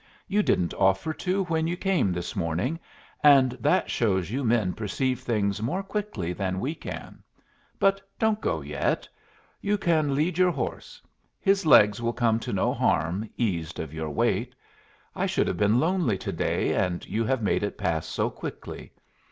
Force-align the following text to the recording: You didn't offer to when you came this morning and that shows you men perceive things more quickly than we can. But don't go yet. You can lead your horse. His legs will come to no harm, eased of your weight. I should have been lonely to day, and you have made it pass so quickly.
You 0.27 0.41
didn't 0.41 0.73
offer 0.73 1.13
to 1.13 1.43
when 1.43 1.67
you 1.67 1.77
came 1.77 2.11
this 2.11 2.35
morning 2.35 2.79
and 3.23 3.51
that 3.59 3.91
shows 3.91 4.31
you 4.31 4.43
men 4.43 4.73
perceive 4.73 5.19
things 5.19 5.61
more 5.61 5.83
quickly 5.83 6.33
than 6.33 6.59
we 6.59 6.73
can. 6.73 7.21
But 7.77 8.01
don't 8.17 8.41
go 8.41 8.61
yet. 8.61 9.07
You 9.61 9.77
can 9.77 10.15
lead 10.15 10.39
your 10.39 10.49
horse. 10.49 11.03
His 11.39 11.67
legs 11.67 12.01
will 12.01 12.13
come 12.13 12.39
to 12.39 12.51
no 12.51 12.73
harm, 12.73 13.29
eased 13.37 13.79
of 13.79 13.93
your 13.93 14.09
weight. 14.09 14.55
I 15.15 15.27
should 15.27 15.47
have 15.47 15.57
been 15.57 15.79
lonely 15.79 16.17
to 16.17 16.31
day, 16.31 16.73
and 16.73 17.05
you 17.05 17.23
have 17.25 17.43
made 17.43 17.61
it 17.61 17.77
pass 17.77 18.07
so 18.07 18.31
quickly. 18.31 18.93